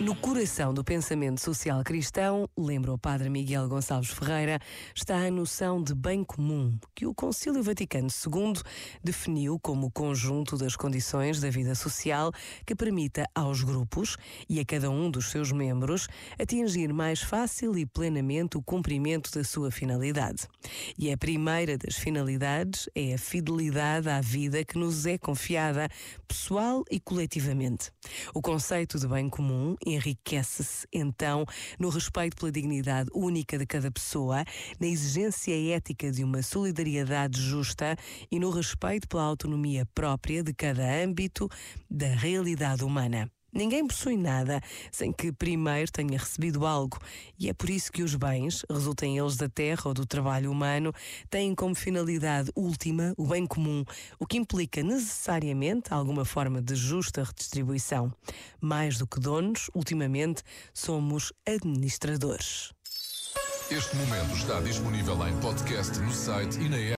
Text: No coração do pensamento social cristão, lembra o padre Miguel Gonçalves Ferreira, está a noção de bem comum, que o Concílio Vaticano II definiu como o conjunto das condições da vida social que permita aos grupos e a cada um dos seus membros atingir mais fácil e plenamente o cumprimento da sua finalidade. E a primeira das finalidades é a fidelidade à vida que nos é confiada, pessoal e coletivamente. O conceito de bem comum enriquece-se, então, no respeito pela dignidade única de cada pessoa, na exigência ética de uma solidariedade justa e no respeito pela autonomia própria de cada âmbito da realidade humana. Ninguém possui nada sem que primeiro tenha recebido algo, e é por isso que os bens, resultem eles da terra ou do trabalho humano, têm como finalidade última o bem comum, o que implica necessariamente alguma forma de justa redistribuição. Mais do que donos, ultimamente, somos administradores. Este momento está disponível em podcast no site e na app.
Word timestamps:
No 0.00 0.14
coração 0.14 0.72
do 0.72 0.84
pensamento 0.84 1.40
social 1.40 1.82
cristão, 1.82 2.48
lembra 2.56 2.92
o 2.92 2.98
padre 2.98 3.28
Miguel 3.28 3.68
Gonçalves 3.68 4.10
Ferreira, 4.10 4.60
está 4.94 5.16
a 5.16 5.28
noção 5.28 5.82
de 5.82 5.92
bem 5.92 6.22
comum, 6.22 6.78
que 6.94 7.04
o 7.04 7.12
Concílio 7.12 7.64
Vaticano 7.64 8.06
II 8.06 8.62
definiu 9.02 9.58
como 9.58 9.88
o 9.88 9.90
conjunto 9.90 10.56
das 10.56 10.76
condições 10.76 11.40
da 11.40 11.50
vida 11.50 11.74
social 11.74 12.30
que 12.64 12.76
permita 12.76 13.28
aos 13.34 13.64
grupos 13.64 14.16
e 14.48 14.60
a 14.60 14.64
cada 14.64 14.88
um 14.88 15.10
dos 15.10 15.32
seus 15.32 15.50
membros 15.50 16.06
atingir 16.38 16.92
mais 16.92 17.20
fácil 17.20 17.76
e 17.76 17.84
plenamente 17.84 18.56
o 18.56 18.62
cumprimento 18.62 19.32
da 19.32 19.42
sua 19.42 19.72
finalidade. 19.72 20.46
E 20.96 21.10
a 21.10 21.18
primeira 21.18 21.76
das 21.76 21.96
finalidades 21.96 22.88
é 22.94 23.14
a 23.14 23.18
fidelidade 23.18 24.08
à 24.08 24.20
vida 24.20 24.64
que 24.64 24.78
nos 24.78 25.06
é 25.06 25.18
confiada, 25.18 25.88
pessoal 26.28 26.84
e 26.88 27.00
coletivamente. 27.00 27.90
O 28.32 28.40
conceito 28.40 28.96
de 28.96 29.08
bem 29.08 29.28
comum 29.28 29.76
enriquece-se, 29.88 30.86
então, 30.92 31.44
no 31.78 31.88
respeito 31.88 32.36
pela 32.36 32.52
dignidade 32.52 33.10
única 33.14 33.58
de 33.58 33.66
cada 33.66 33.90
pessoa, 33.90 34.44
na 34.80 34.86
exigência 34.86 35.54
ética 35.74 36.10
de 36.10 36.22
uma 36.24 36.42
solidariedade 36.42 37.40
justa 37.40 37.96
e 38.30 38.38
no 38.38 38.50
respeito 38.50 39.08
pela 39.08 39.22
autonomia 39.22 39.86
própria 39.94 40.42
de 40.42 40.52
cada 40.52 40.82
âmbito 41.02 41.48
da 41.90 42.08
realidade 42.08 42.84
humana. 42.84 43.30
Ninguém 43.58 43.84
possui 43.84 44.16
nada 44.16 44.62
sem 44.92 45.12
que 45.12 45.32
primeiro 45.32 45.90
tenha 45.90 46.16
recebido 46.16 46.64
algo, 46.64 46.96
e 47.36 47.48
é 47.48 47.52
por 47.52 47.68
isso 47.68 47.90
que 47.90 48.04
os 48.04 48.14
bens, 48.14 48.64
resultem 48.70 49.18
eles 49.18 49.36
da 49.36 49.48
terra 49.48 49.82
ou 49.86 49.92
do 49.92 50.06
trabalho 50.06 50.52
humano, 50.52 50.94
têm 51.28 51.56
como 51.56 51.74
finalidade 51.74 52.52
última 52.54 53.12
o 53.16 53.26
bem 53.26 53.48
comum, 53.48 53.84
o 54.16 54.24
que 54.24 54.36
implica 54.36 54.80
necessariamente 54.80 55.92
alguma 55.92 56.24
forma 56.24 56.62
de 56.62 56.76
justa 56.76 57.24
redistribuição. 57.24 58.14
Mais 58.60 58.96
do 58.96 59.08
que 59.08 59.18
donos, 59.18 59.68
ultimamente, 59.74 60.44
somos 60.72 61.32
administradores. 61.44 62.72
Este 63.72 63.96
momento 63.96 64.36
está 64.36 64.60
disponível 64.60 65.14
em 65.26 65.36
podcast 65.40 65.98
no 65.98 66.12
site 66.12 66.60
e 66.60 66.68
na 66.68 66.78
app. 66.78 66.86